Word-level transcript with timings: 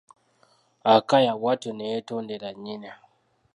Akaya 0.93 1.33
bw'atyo 1.39 1.71
ne 1.73 1.85
yeetondera 1.91 2.49
nnyina. 2.55 2.91